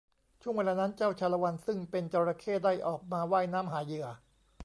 [0.41, 4.07] ช่วงเวลานั้นเจ้าชาละวัน ซึ่งเป็นจระเข้ได้ออกมาว่ายน้ำหาเหยื่อ